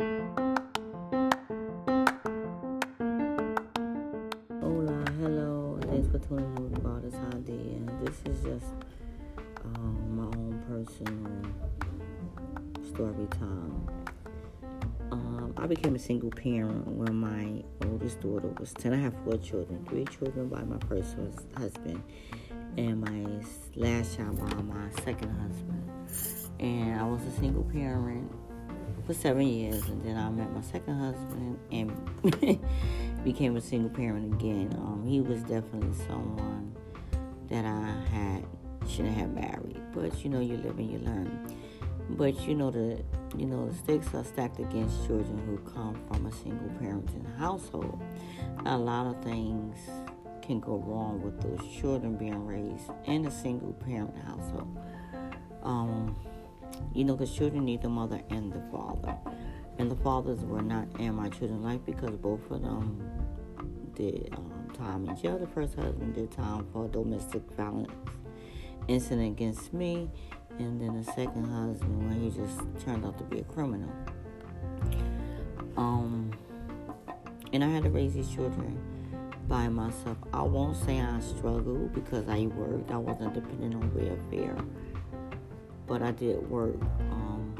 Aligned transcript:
Hola, 0.00 0.14
hello. 5.18 5.80
Thanks 5.82 6.06
for 6.06 6.20
tuning 6.20 6.56
in 6.56 6.70
with 6.70 6.84
Goddess 6.84 7.14
Hadiyah. 7.14 8.04
This 8.04 8.14
is 8.26 8.44
just 8.44 8.66
um, 9.64 10.16
my 10.16 10.22
own 10.22 10.62
personal 10.68 11.42
story 12.84 13.26
time. 13.32 13.88
Um, 15.10 15.52
I 15.56 15.66
became 15.66 15.96
a 15.96 15.98
single 15.98 16.30
parent 16.30 16.86
when 16.86 17.16
my 17.16 17.64
oldest 17.90 18.20
daughter 18.20 18.54
was 18.60 18.72
10. 18.74 18.92
I 18.92 18.98
have 18.98 19.14
four 19.24 19.36
children, 19.38 19.84
three 19.88 20.04
children 20.04 20.48
by 20.48 20.62
my 20.62 20.78
first 20.86 21.16
husband, 21.56 22.04
and 22.76 23.00
my 23.00 23.26
last 23.74 24.16
child 24.16 24.38
by 24.38 24.62
my 24.62 24.90
second 25.02 25.36
husband. 25.40 25.90
And 26.60 27.00
I 27.00 27.04
was 27.04 27.24
a 27.24 27.32
single 27.32 27.64
parent 27.64 28.30
for 29.08 29.14
seven 29.14 29.48
years, 29.48 29.88
and 29.88 30.04
then 30.04 30.18
I 30.18 30.28
met 30.28 30.52
my 30.52 30.60
second 30.60 30.98
husband 30.98 31.58
and 31.72 33.24
became 33.24 33.56
a 33.56 33.60
single 33.60 33.88
parent 33.88 34.34
again. 34.34 34.70
Um, 34.76 35.02
he 35.08 35.22
was 35.22 35.40
definitely 35.44 35.94
someone 36.06 36.76
that 37.48 37.64
I 37.64 37.90
had 38.12 38.44
shouldn't 38.86 39.16
have 39.16 39.30
married, 39.30 39.80
but 39.94 40.22
you 40.22 40.28
know, 40.28 40.40
you 40.40 40.58
live 40.58 40.78
and 40.78 40.92
you 40.92 40.98
learn. 40.98 41.56
But 42.10 42.46
you 42.46 42.54
know 42.54 42.70
the 42.70 43.02
you 43.34 43.46
know 43.46 43.70
the 43.70 43.74
stakes 43.74 44.12
are 44.12 44.24
stacked 44.24 44.60
against 44.60 45.06
children 45.06 45.38
who 45.46 45.56
come 45.72 45.98
from 46.06 46.26
a 46.26 46.32
single 46.32 46.68
parenting 46.78 47.34
household. 47.38 48.02
A 48.66 48.76
lot 48.76 49.06
of 49.06 49.24
things 49.24 49.78
can 50.42 50.60
go 50.60 50.76
wrong 50.86 51.22
with 51.22 51.40
those 51.40 51.66
children 51.80 52.16
being 52.16 52.46
raised 52.46 52.90
in 53.06 53.24
a 53.24 53.30
single 53.30 53.72
parent 53.72 54.14
household. 54.26 54.78
You 56.98 57.04
know, 57.04 57.14
the 57.14 57.28
children 57.28 57.64
need 57.64 57.82
the 57.82 57.88
mother 57.88 58.20
and 58.28 58.52
the 58.52 58.60
father. 58.72 59.16
And 59.78 59.88
the 59.88 59.94
fathers 59.94 60.40
were 60.40 60.62
not 60.62 60.88
in 60.98 61.14
my 61.14 61.28
children's 61.28 61.64
life 61.64 61.78
because 61.86 62.16
both 62.16 62.50
of 62.50 62.60
them 62.60 63.08
did 63.94 64.34
um, 64.36 64.68
time 64.76 65.08
in 65.08 65.16
jail. 65.16 65.38
The 65.38 65.46
first 65.46 65.76
husband 65.76 66.16
did 66.16 66.32
time 66.32 66.66
for 66.72 66.88
domestic 66.88 67.42
violence 67.56 67.92
incident 68.88 69.30
against 69.30 69.72
me. 69.72 70.10
And 70.58 70.80
then 70.80 71.00
the 71.00 71.04
second 71.04 71.44
husband, 71.44 72.08
when 72.08 72.20
he 72.20 72.30
just 72.36 72.58
turned 72.84 73.06
out 73.06 73.16
to 73.18 73.24
be 73.24 73.38
a 73.38 73.44
criminal. 73.44 73.92
Um, 75.76 76.32
and 77.52 77.62
I 77.62 77.68
had 77.68 77.84
to 77.84 77.90
raise 77.90 78.14
these 78.14 78.28
children 78.28 78.76
by 79.46 79.68
myself. 79.68 80.16
I 80.32 80.42
won't 80.42 80.76
say 80.76 81.00
I 81.00 81.20
struggled 81.20 81.92
because 81.92 82.28
I 82.28 82.46
worked. 82.46 82.90
I 82.90 82.96
wasn't 82.96 83.34
dependent 83.34 83.76
on 83.76 83.94
welfare 83.94 84.56
but 85.88 86.02
I 86.02 86.10
did 86.12 86.48
work. 86.48 86.76
Um, 87.10 87.54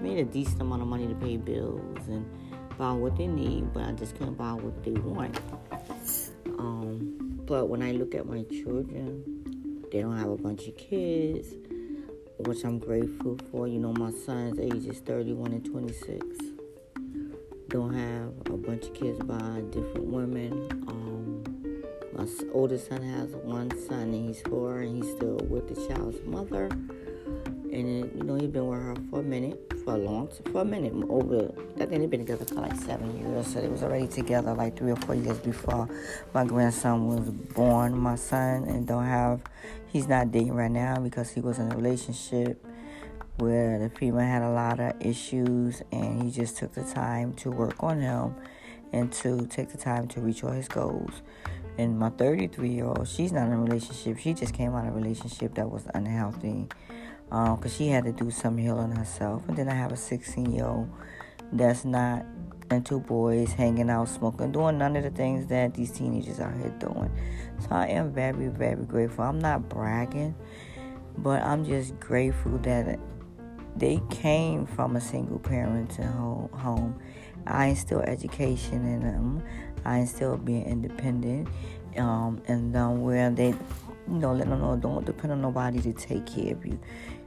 made 0.00 0.18
a 0.18 0.24
decent 0.24 0.60
amount 0.60 0.82
of 0.82 0.88
money 0.88 1.06
to 1.06 1.14
pay 1.14 1.36
bills 1.38 2.08
and 2.08 2.26
buy 2.76 2.92
what 2.92 3.16
they 3.16 3.26
need, 3.26 3.72
but 3.72 3.84
I 3.84 3.92
just 3.92 4.16
couldn't 4.16 4.34
buy 4.34 4.52
what 4.52 4.82
they 4.84 4.92
want. 4.92 5.38
Um, 6.58 7.40
but 7.46 7.68
when 7.68 7.82
I 7.82 7.92
look 7.92 8.14
at 8.14 8.26
my 8.26 8.42
children, 8.44 9.24
they 9.90 10.00
don't 10.00 10.16
have 10.16 10.30
a 10.30 10.36
bunch 10.36 10.66
of 10.68 10.76
kids, 10.76 11.54
which 12.38 12.64
I'm 12.64 12.78
grateful 12.78 13.38
for. 13.50 13.66
You 13.68 13.78
know, 13.78 13.92
my 13.92 14.10
son's 14.10 14.58
age 14.58 14.86
is 14.86 14.98
31 15.00 15.52
and 15.52 15.64
26. 15.64 16.26
Don't 17.68 17.94
have 17.94 18.32
a 18.52 18.56
bunch 18.56 18.84
of 18.84 18.94
kids 18.94 19.18
by 19.20 19.62
different 19.70 20.04
women. 20.04 20.52
Um, 20.88 21.11
my 22.22 22.28
oldest 22.52 22.88
son 22.88 23.02
has 23.02 23.30
one 23.30 23.68
son, 23.88 24.02
and 24.02 24.28
he's 24.28 24.40
four, 24.42 24.80
and 24.80 25.02
he's 25.02 25.12
still 25.16 25.38
with 25.48 25.68
the 25.68 25.88
child's 25.88 26.24
mother. 26.24 26.66
And 26.66 28.14
you 28.14 28.22
know, 28.22 28.36
he's 28.36 28.50
been 28.50 28.68
with 28.68 28.78
her 28.78 28.94
for 29.10 29.20
a 29.20 29.22
minute, 29.24 29.58
for 29.84 29.94
a 29.94 29.98
long, 29.98 30.28
for 30.52 30.60
a 30.60 30.64
minute 30.64 30.92
over. 31.08 31.52
I 31.76 31.86
think 31.86 31.90
they've 31.90 32.10
been 32.10 32.20
together 32.20 32.44
for 32.44 32.60
like 32.60 32.76
seven 32.76 33.18
years. 33.18 33.48
So 33.48 33.60
they 33.60 33.66
was 33.66 33.82
already 33.82 34.06
together 34.06 34.54
like 34.54 34.76
three 34.76 34.92
or 34.92 34.96
four 34.96 35.16
years 35.16 35.38
before 35.38 35.88
my 36.32 36.44
grandson 36.44 37.08
was 37.08 37.28
born. 37.30 37.98
My 37.98 38.14
son 38.14 38.64
and 38.64 38.86
don't 38.86 39.06
have, 39.06 39.40
he's 39.88 40.06
not 40.06 40.30
dating 40.30 40.54
right 40.54 40.70
now 40.70 41.00
because 41.00 41.30
he 41.30 41.40
was 41.40 41.58
in 41.58 41.72
a 41.72 41.76
relationship 41.76 42.64
where 43.38 43.80
the 43.80 43.90
female 43.90 44.20
had 44.20 44.42
a 44.42 44.50
lot 44.50 44.78
of 44.78 44.94
issues, 45.00 45.82
and 45.90 46.22
he 46.22 46.30
just 46.30 46.56
took 46.56 46.72
the 46.74 46.84
time 46.84 47.32
to 47.34 47.50
work 47.50 47.74
on 47.82 48.00
him 48.00 48.36
and 48.92 49.10
to 49.10 49.46
take 49.46 49.70
the 49.70 49.78
time 49.78 50.06
to 50.06 50.20
reach 50.20 50.44
all 50.44 50.52
his 50.52 50.68
goals. 50.68 51.22
And 51.78 51.98
my 51.98 52.10
33 52.10 52.68
year 52.68 52.86
old, 52.86 53.08
she's 53.08 53.32
not 53.32 53.46
in 53.46 53.52
a 53.52 53.58
relationship. 53.58 54.18
She 54.18 54.34
just 54.34 54.54
came 54.54 54.74
out 54.74 54.86
of 54.86 54.94
a 54.94 54.96
relationship 54.96 55.54
that 55.54 55.70
was 55.70 55.86
unhealthy 55.94 56.66
because 57.26 57.64
um, 57.64 57.70
she 57.70 57.88
had 57.88 58.04
to 58.04 58.12
do 58.12 58.30
some 58.30 58.58
healing 58.58 58.92
herself. 58.92 59.42
And 59.48 59.56
then 59.56 59.68
I 59.68 59.74
have 59.74 59.92
a 59.92 59.96
16 59.96 60.52
year 60.52 60.66
old 60.66 60.90
that's 61.52 61.84
not 61.84 62.24
and 62.72 62.86
two 62.86 63.00
boys 63.00 63.52
hanging 63.52 63.90
out, 63.90 64.08
smoking, 64.08 64.50
doing 64.50 64.78
none 64.78 64.96
of 64.96 65.04
the 65.04 65.10
things 65.10 65.46
that 65.48 65.74
these 65.74 65.90
teenagers 65.90 66.40
out 66.40 66.54
here 66.56 66.74
doing. 66.78 67.10
So 67.60 67.68
I 67.70 67.86
am 67.88 68.12
very, 68.12 68.48
very 68.48 68.84
grateful. 68.84 69.24
I'm 69.24 69.38
not 69.38 69.68
bragging, 69.68 70.34
but 71.18 71.42
I'm 71.42 71.64
just 71.64 71.98
grateful 72.00 72.58
that 72.58 72.98
they 73.76 74.00
came 74.10 74.66
from 74.66 74.96
a 74.96 75.00
single 75.00 75.38
parenting 75.38 76.50
home. 76.54 76.98
I 77.46 77.66
instill 77.66 78.00
education 78.00 78.86
in 78.86 79.00
them. 79.00 79.42
I 79.84 79.98
instill 79.98 80.36
being 80.36 80.64
independent, 80.64 81.48
um, 81.96 82.42
and 82.48 83.02
where 83.02 83.30
they, 83.30 83.48
you 83.48 83.56
know, 84.08 84.32
let 84.32 84.48
them 84.48 84.60
know 84.60 84.76
don't 84.76 85.04
depend 85.04 85.32
on 85.32 85.42
nobody 85.42 85.80
to 85.80 85.92
take 85.92 86.26
care 86.26 86.52
of 86.52 86.64
you. 86.64 86.78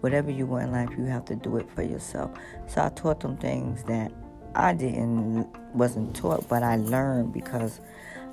Whatever 0.00 0.30
you 0.30 0.46
want 0.46 0.64
in 0.64 0.72
life, 0.72 0.90
you 0.96 1.04
have 1.04 1.24
to 1.26 1.34
do 1.34 1.56
it 1.56 1.70
for 1.74 1.82
yourself. 1.82 2.30
So 2.66 2.84
I 2.84 2.90
taught 2.90 3.20
them 3.20 3.36
things 3.36 3.82
that 3.84 4.12
I 4.54 4.72
didn't 4.74 5.48
wasn't 5.74 6.14
taught, 6.14 6.48
but 6.48 6.62
I 6.62 6.76
learned 6.76 7.32
because 7.32 7.80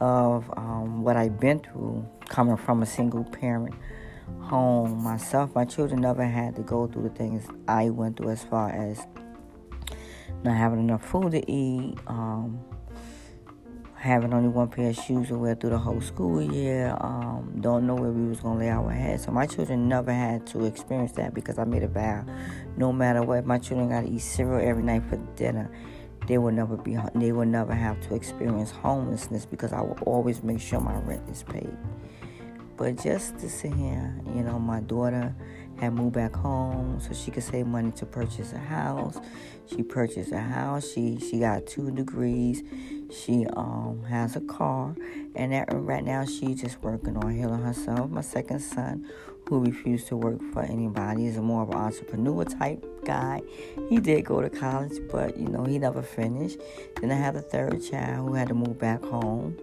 of 0.00 0.50
um, 0.56 1.02
what 1.02 1.16
I've 1.16 1.40
been 1.40 1.60
through 1.60 2.06
coming 2.28 2.56
from 2.56 2.82
a 2.82 2.86
single 2.86 3.24
parent 3.24 3.74
home 4.40 5.02
myself. 5.02 5.54
My 5.54 5.64
children 5.64 6.00
never 6.00 6.24
had 6.24 6.56
to 6.56 6.62
go 6.62 6.86
through 6.86 7.04
the 7.04 7.14
things 7.14 7.46
I 7.66 7.90
went 7.90 8.16
through 8.16 8.30
as 8.30 8.44
far 8.44 8.70
as 8.70 9.06
not 10.44 10.56
having 10.56 10.78
enough 10.80 11.04
food 11.04 11.32
to 11.32 11.50
eat, 11.50 11.98
um, 12.06 12.60
having 13.98 14.32
only 14.32 14.48
one 14.48 14.68
pair 14.68 14.90
of 14.90 14.96
shoes 14.96 15.28
to 15.28 15.36
wear 15.36 15.56
through 15.56 15.70
the 15.70 15.78
whole 15.78 16.00
school 16.00 16.40
year, 16.40 16.96
um, 17.00 17.58
don't 17.60 17.86
know 17.86 17.96
where 17.96 18.12
we 18.12 18.28
was 18.28 18.40
gonna 18.40 18.60
lay 18.60 18.70
our 18.70 18.90
heads. 18.90 19.24
So 19.24 19.32
my 19.32 19.46
children 19.46 19.88
never 19.88 20.12
had 20.12 20.46
to 20.48 20.64
experience 20.64 21.12
that 21.12 21.34
because 21.34 21.58
I 21.58 21.64
made 21.64 21.82
a 21.82 21.88
vow, 21.88 22.24
no 22.76 22.92
matter 22.92 23.22
what, 23.22 23.44
my 23.44 23.58
children 23.58 23.88
got 23.88 24.02
to 24.02 24.08
eat 24.08 24.20
cereal 24.20 24.66
every 24.66 24.84
night 24.84 25.02
for 25.08 25.16
dinner. 25.34 25.70
They 26.28 26.38
will 26.38 26.52
never 26.52 26.76
be, 26.76 26.96
they 27.14 27.32
will 27.32 27.46
never 27.46 27.74
have 27.74 28.00
to 28.02 28.14
experience 28.14 28.70
homelessness 28.70 29.46
because 29.46 29.72
I 29.72 29.80
will 29.80 29.98
always 30.06 30.42
make 30.44 30.60
sure 30.60 30.80
my 30.80 30.98
rent 31.00 31.28
is 31.28 31.42
paid. 31.42 31.76
But 32.76 33.02
just 33.02 33.38
to 33.40 33.50
sit 33.50 33.72
here, 33.72 34.14
you 34.36 34.42
know, 34.42 34.60
my 34.60 34.80
daughter 34.80 35.34
had 35.80 35.94
moved 35.94 36.14
back 36.14 36.34
home 36.34 37.00
so 37.00 37.12
she 37.12 37.32
could 37.32 37.42
save 37.42 37.66
money 37.66 37.90
to 37.92 38.06
purchase 38.06 38.52
a 38.52 38.58
house. 38.58 39.18
She 39.66 39.82
purchased 39.82 40.30
a 40.30 40.38
house. 40.38 40.92
She 40.92 41.18
she 41.18 41.40
got 41.40 41.66
two 41.66 41.90
degrees. 41.90 42.62
She 43.10 43.46
um 43.56 44.04
has 44.08 44.36
a 44.36 44.40
car, 44.40 44.94
and 45.34 45.52
that, 45.52 45.68
right 45.72 46.04
now 46.04 46.24
she's 46.24 46.60
just 46.60 46.82
working 46.82 47.16
on 47.16 47.34
healing 47.34 47.62
herself. 47.62 48.10
My 48.10 48.20
second 48.20 48.60
son, 48.60 49.08
who 49.48 49.64
refused 49.64 50.08
to 50.08 50.16
work 50.16 50.40
for 50.52 50.62
anybody, 50.62 51.26
is 51.26 51.36
a 51.36 51.42
more 51.42 51.62
of 51.62 51.70
an 51.70 51.76
entrepreneur 51.76 52.44
type 52.44 52.84
guy. 53.04 53.42
He 53.88 53.98
did 54.00 54.24
go 54.24 54.42
to 54.42 54.50
college, 54.50 54.98
but 55.10 55.38
you 55.38 55.48
know 55.48 55.64
he 55.64 55.78
never 55.78 56.02
finished. 56.02 56.58
Then 57.00 57.10
I 57.10 57.16
have 57.16 57.36
a 57.36 57.40
third 57.40 57.82
child 57.82 58.28
who 58.28 58.34
had 58.34 58.48
to 58.48 58.54
move 58.54 58.78
back 58.78 59.02
home. 59.02 59.56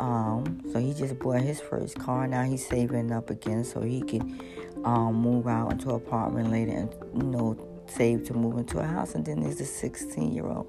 Um, 0.00 0.60
so 0.72 0.80
he 0.80 0.92
just 0.92 1.18
bought 1.20 1.42
his 1.42 1.60
first 1.60 1.96
car. 1.98 2.26
Now 2.26 2.42
he's 2.42 2.66
saving 2.66 3.12
up 3.12 3.30
again 3.30 3.62
so 3.62 3.82
he 3.82 4.02
can 4.02 4.40
um, 4.84 5.14
move 5.14 5.46
out 5.46 5.70
into 5.70 5.90
an 5.90 5.96
apartment 5.96 6.50
later 6.50 6.72
and, 6.72 6.94
you 7.14 7.28
know, 7.28 7.56
save 7.86 8.24
to 8.26 8.34
move 8.34 8.58
into 8.58 8.80
a 8.80 8.84
house. 8.84 9.14
And 9.14 9.24
then 9.24 9.40
there's 9.40 9.58
the 9.58 9.64
16 9.64 10.32
year 10.32 10.46
old 10.46 10.68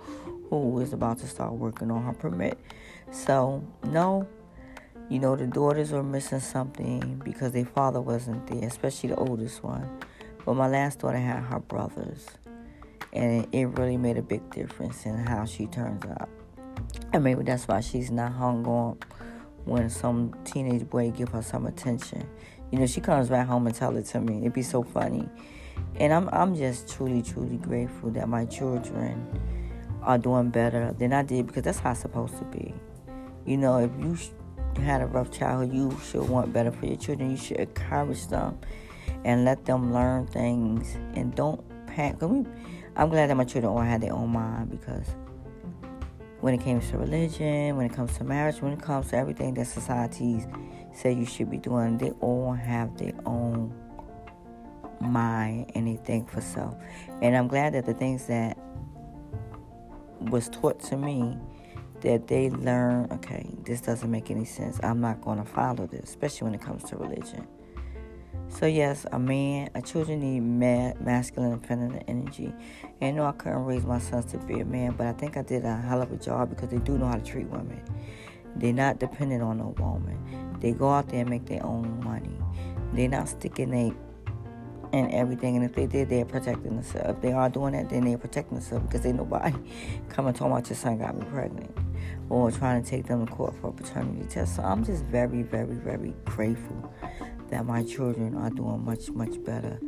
who 0.62 0.80
is 0.80 0.94
about 0.94 1.20
to 1.20 1.28
start 1.28 1.54
working 1.54 1.92
on 1.92 2.04
her 2.04 2.14
permit. 2.14 2.60
So, 3.12 3.64
no, 3.84 4.28
you 5.10 5.20
know, 5.20 5.36
the 5.36 5.48
daughters 5.48 5.92
were 5.92 6.04
missing 6.04 6.40
something 6.40 7.22
because 7.24 7.52
their 7.52 7.66
father 7.66 8.02
wasn't 8.02 8.48
there, 8.48 8.68
especially 8.68 9.10
the 9.10 9.16
oldest 9.16 9.64
one. 9.64 9.88
But 10.46 10.56
my 10.56 10.68
last 10.68 11.00
daughter 11.00 11.18
had 11.18 11.44
her 11.44 11.60
brothers. 11.60 12.28
And 13.12 13.48
it, 13.54 13.66
really 13.66 13.98
made 13.98 14.18
a 14.18 14.24
big 14.24 14.50
difference 14.50 15.06
in 15.06 15.16
how 15.16 15.46
she 15.46 15.68
turns 15.68 16.04
out. 16.06 16.30
And 17.14 17.24
maybe 17.24 17.44
that's 17.44 17.68
why 17.68 17.82
she's 17.82 18.10
not 18.10 18.32
hung 18.32 18.66
on 18.66 18.98
when 19.66 19.90
some 19.90 20.34
teenage 20.46 20.90
boy 20.90 21.12
give 21.12 21.30
her 21.30 21.44
some 21.44 21.68
attention. 21.68 22.28
You 22.72 22.80
know, 22.80 22.88
she 22.88 23.02
comes 23.02 23.30
back 23.30 23.48
home 23.48 23.68
and 23.68 23.76
tell 23.76 23.96
it 23.98 24.06
to 24.08 24.20
me. 24.20 24.40
It'd 24.40 24.54
be 24.54 24.64
so 24.64 24.82
funny. 24.82 25.30
And 25.96 26.12
I'm 26.12 26.28
I'm 26.30 26.56
just 26.56 26.90
truly, 26.90 27.22
truly 27.22 27.58
grateful 27.58 28.10
that 28.12 28.28
my 28.28 28.46
children 28.46 29.28
are 30.06 30.18
doing 30.18 30.50
better 30.50 30.94
than 30.98 31.14
I 31.14 31.24
did 31.24 31.48
because 31.48 31.64
that's 31.64 31.80
how 31.80 31.92
it's 31.92 32.02
supposed 32.02 32.38
to 32.38 32.46
be. 32.46 32.74
You 33.46 33.58
know, 33.58 33.80
if 33.80 33.92
you 34.00 34.18
had 34.82 35.02
a 35.02 35.06
rough 35.06 35.32
childhood, 35.32 35.74
you 35.74 35.98
should 36.10 36.28
want 36.28 36.54
better 36.54 36.72
for 36.72 36.86
your 36.86 36.98
children. 36.98 37.32
You 37.32 37.38
should 37.38 37.58
encourage 37.58 38.28
them 38.28 38.58
and 39.26 39.46
let 39.46 39.66
them 39.66 39.94
learn 39.94 40.28
things 40.28 40.96
and 41.16 41.34
don't 41.36 41.62
panic. 41.88 42.22
I'm 42.96 43.10
glad 43.10 43.30
that 43.30 43.36
my 43.36 43.44
children 43.44 43.74
all 43.74 43.82
had 43.82 44.02
their 44.02 44.14
own 44.14 44.30
mind 44.30 44.72
because 44.72 45.08
when 46.42 46.54
it 46.54 46.64
comes 46.64 46.90
to 46.90 46.98
religion, 46.98 47.78
when 47.78 47.86
it 47.86 47.94
comes 47.94 48.18
to 48.18 48.24
marriage, 48.24 48.62
when 48.62 48.74
it 48.74 48.82
comes 48.82 49.10
to 49.10 49.18
everything 49.18 49.54
that 49.56 49.66
societies 49.66 50.46
say 50.94 51.14
you 51.14 51.26
should 51.26 51.50
be 51.50 51.58
doing, 51.58 51.98
they 51.98 52.12
all 52.20 52.54
have 52.54 52.98
their 52.98 53.14
own 53.26 53.74
mind 55.00 55.72
and 55.76 55.88
they 55.88 55.96
think 55.96 56.30
for 56.30 56.42
self. 56.42 56.76
And 57.22 57.36
I'm 57.36 57.48
glad 57.48 57.74
that 57.74 57.86
the 57.86 57.94
things 57.94 58.28
that 58.28 58.58
was 60.30 60.50
taught 60.50 60.80
to 60.82 60.98
me 60.98 61.38
that 62.02 62.28
they 62.28 62.50
learn, 62.50 63.08
okay, 63.12 63.50
this 63.64 63.82
doesn't 63.82 64.12
make 64.12 64.30
any 64.30 64.46
sense. 64.46 64.80
I'm 64.84 65.00
not 65.00 65.22
going 65.22 65.38
to 65.38 65.46
follow 65.46 65.88
this, 65.88 66.10
especially 66.10 66.46
when 66.46 66.56
it 66.56 66.62
comes 66.62 66.84
to 66.86 66.98
religion. 66.98 67.48
So 68.50 68.66
yes, 68.68 69.06
a 69.12 69.18
man, 69.18 69.70
a 69.74 69.82
children 69.82 70.20
need 70.20 70.42
ma- 70.42 70.94
masculine 71.00 71.54
and 71.54 71.66
feminine 71.66 72.04
energy. 72.08 72.54
And 73.02 73.16
no, 73.18 73.26
I 73.26 73.32
couldn't 73.32 73.66
raise 73.66 73.86
my 73.86 74.00
sons 74.00 74.26
to 74.32 74.38
be 74.38 74.60
a 74.60 74.66
man, 74.66 74.92
but 74.98 75.08
I 75.08 75.14
think 75.14 75.38
I 75.38 75.42
did 75.42 75.66
a 75.66 75.76
hell 75.76 76.02
of 76.02 76.12
a 76.12 76.18
job 76.18 76.50
because 76.50 76.70
they 76.70 76.78
do 76.78 76.98
know 76.98 77.08
how 77.08 77.16
to 77.16 77.24
treat 77.24 77.48
women. 77.48 77.82
They're 78.56 78.74
not 78.74 79.00
dependent 79.00 79.42
on 79.42 79.60
a 79.60 79.70
woman. 79.70 80.58
They 80.60 80.72
go 80.72 80.92
out 80.92 81.10
there 81.10 81.22
and 81.22 81.30
make 81.30 81.46
their 81.46 81.66
own 81.66 82.04
money. 82.04 82.38
They're 82.94 83.10
not 83.10 83.30
sticking 83.30 83.72
their 83.72 83.92
and 84.94 85.12
everything. 85.12 85.56
And 85.56 85.66
if 85.66 85.74
they 85.74 85.88
did, 85.88 86.10
they're 86.10 86.24
protecting 86.24 86.76
themselves. 86.76 87.10
If 87.10 87.22
they 87.22 87.34
are 87.34 87.50
doing 87.50 87.74
that, 87.74 87.90
then 87.90 88.06
they're 88.06 88.18
protecting 88.18 88.60
themselves 88.60 88.86
because 88.86 89.06
ain't 89.06 89.18
nobody 89.18 89.56
coming 90.10 90.34
talking 90.34 90.54
about 90.54 90.70
your 90.70 90.78
son 90.78 91.00
got 91.00 91.18
me 91.18 91.26
pregnant 91.26 91.76
or 92.30 92.52
trying 92.52 92.82
to 92.82 92.90
take 92.90 93.08
them 93.08 93.26
to 93.26 93.32
court 93.32 93.54
for 93.60 93.70
a 93.70 93.72
paternity 93.74 94.26
test. 94.30 94.56
So 94.56 94.64
I'm 94.64 94.86
just 94.86 95.04
very, 95.06 95.42
very, 95.42 95.76
very 95.76 96.14
grateful 96.26 96.94
that 97.50 97.66
my 97.66 97.84
children 97.84 98.38
are 98.38 98.50
doing 98.52 98.86
much, 98.86 99.10
much 99.10 99.44
better 99.44 99.80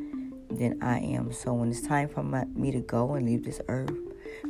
than 0.49 0.81
I 0.81 0.99
am. 0.99 1.31
So 1.31 1.53
when 1.53 1.69
it's 1.69 1.81
time 1.81 2.09
for 2.09 2.23
my, 2.23 2.45
me 2.45 2.71
to 2.71 2.79
go 2.81 3.13
and 3.13 3.25
leave 3.25 3.45
this 3.45 3.61
earth, 3.67 3.95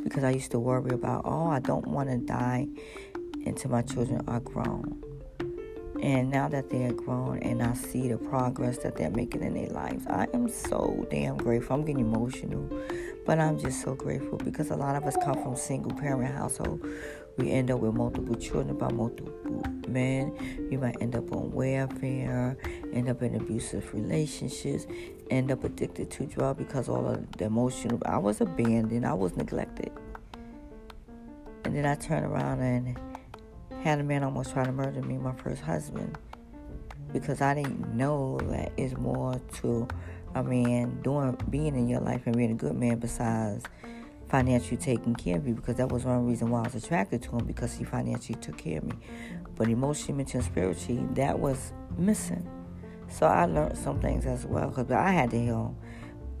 because 0.02 0.24
I 0.24 0.30
used 0.30 0.50
to 0.52 0.58
worry 0.58 0.90
about, 0.90 1.22
oh, 1.24 1.48
I 1.48 1.58
don't 1.58 1.86
want 1.86 2.08
to 2.08 2.18
die 2.18 2.66
until 3.44 3.70
my 3.70 3.82
children 3.82 4.24
are 4.26 4.40
grown. 4.40 5.02
And 6.02 6.30
now 6.30 6.48
that 6.48 6.70
they 6.70 6.84
are 6.84 6.92
grown 6.92 7.38
and 7.38 7.62
I 7.62 7.72
see 7.74 8.08
the 8.08 8.18
progress 8.18 8.78
that 8.78 8.96
they're 8.96 9.10
making 9.10 9.42
in 9.42 9.54
their 9.54 9.70
lives, 9.70 10.06
I 10.08 10.26
am 10.34 10.48
so 10.48 11.06
damn 11.10 11.36
grateful. 11.36 11.76
I'm 11.76 11.84
getting 11.84 12.00
emotional, 12.00 12.68
but 13.24 13.38
I'm 13.38 13.58
just 13.58 13.82
so 13.82 13.94
grateful 13.94 14.38
because 14.38 14.70
a 14.70 14.76
lot 14.76 14.94
of 14.94 15.04
us 15.04 15.16
come 15.24 15.42
from 15.42 15.56
single 15.56 15.92
parent 15.92 16.34
household. 16.34 16.86
We 17.38 17.50
end 17.50 17.70
up 17.70 17.80
with 17.80 17.94
multiple 17.94 18.34
children 18.34 18.76
by 18.76 18.90
multiple 18.92 19.62
men. 19.88 20.34
You 20.70 20.78
might 20.78 20.96
end 21.00 21.14
up 21.14 21.32
on 21.32 21.50
welfare, 21.52 22.56
end 22.92 23.08
up 23.08 23.22
in 23.22 23.34
abusive 23.34 23.92
relationships, 23.92 24.86
end 25.30 25.50
up 25.50 25.64
addicted 25.64 26.10
to 26.12 26.26
drugs 26.26 26.58
because 26.58 26.88
all 26.88 27.06
of 27.06 27.32
the 27.32 27.44
emotional. 27.46 28.00
I 28.06 28.18
was 28.18 28.40
abandoned. 28.40 29.06
I 29.06 29.12
was 29.12 29.36
neglected, 29.36 29.92
and 31.64 31.74
then 31.76 31.84
I 31.84 31.94
turn 31.94 32.24
around 32.24 32.60
and 32.60 32.98
had 33.86 34.00
a 34.00 34.02
man 34.02 34.24
almost 34.24 34.52
try 34.52 34.64
to 34.64 34.72
murder 34.72 35.00
me, 35.00 35.16
my 35.16 35.32
first 35.32 35.62
husband, 35.62 36.18
because 37.12 37.40
I 37.40 37.54
didn't 37.54 37.94
know 37.94 38.36
that 38.50 38.72
it's 38.76 38.96
more 38.96 39.40
to 39.60 39.86
a 40.34 40.42
man 40.42 41.00
doing 41.02 41.38
being 41.50 41.76
in 41.76 41.88
your 41.88 42.00
life 42.00 42.22
and 42.26 42.36
being 42.36 42.50
a 42.50 42.54
good 42.54 42.74
man 42.74 42.98
besides 42.98 43.64
financially 44.28 44.76
taking 44.76 45.14
care 45.14 45.36
of 45.36 45.46
you 45.46 45.54
because 45.54 45.76
that 45.76 45.88
was 45.88 46.04
one 46.04 46.26
reason 46.26 46.50
why 46.50 46.58
I 46.58 46.62
was 46.62 46.74
attracted 46.74 47.22
to 47.22 47.36
him 47.36 47.46
because 47.46 47.74
he 47.74 47.84
financially 47.84 48.36
took 48.40 48.58
care 48.58 48.78
of 48.78 48.84
me. 48.84 48.96
But 49.54 49.68
emotionally, 49.68 50.16
mentally, 50.16 50.40
and 50.40 50.44
spiritually, 50.44 51.06
that 51.12 51.38
was 51.38 51.72
missing. 51.96 52.44
So 53.08 53.26
I 53.26 53.44
learned 53.44 53.78
some 53.78 54.00
things 54.00 54.26
as 54.26 54.44
well 54.46 54.68
because 54.68 54.90
I 54.90 55.12
had 55.12 55.30
to 55.30 55.38
heal 55.38 55.76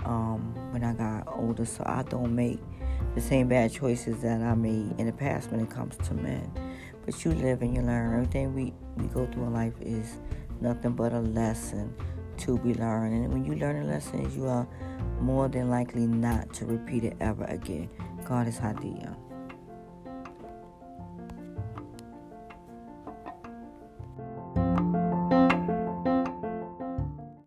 um, 0.04 0.52
when 0.72 0.82
I 0.82 0.94
got 0.94 1.32
older 1.38 1.64
so 1.64 1.84
I 1.86 2.02
don't 2.02 2.34
make 2.34 2.58
the 3.14 3.20
same 3.20 3.46
bad 3.46 3.72
choices 3.72 4.20
that 4.22 4.42
I 4.42 4.54
made 4.56 4.98
in 4.98 5.06
the 5.06 5.12
past 5.12 5.52
when 5.52 5.60
it 5.60 5.70
comes 5.70 5.96
to 6.08 6.14
men. 6.14 6.50
But 7.06 7.24
you 7.24 7.32
live 7.32 7.62
and 7.62 7.74
you 7.74 7.82
learn. 7.82 8.14
Everything 8.14 8.54
we, 8.54 8.74
we 8.96 9.06
go 9.06 9.26
through 9.26 9.44
in 9.44 9.54
life 9.54 9.74
is 9.80 10.18
nothing 10.60 10.92
but 10.92 11.12
a 11.12 11.20
lesson 11.20 11.94
to 12.38 12.58
be 12.58 12.74
learned. 12.74 13.14
And 13.14 13.32
when 13.32 13.44
you 13.44 13.54
learn 13.54 13.82
a 13.82 13.86
lesson, 13.86 14.30
you 14.36 14.48
are 14.48 14.66
more 15.20 15.48
than 15.48 15.70
likely 15.70 16.06
not 16.06 16.52
to 16.54 16.66
repeat 16.66 17.04
it 17.04 17.16
ever 17.20 17.44
again. 17.44 17.88
Goddess 18.24 18.58
Hadiyah. 18.58 19.25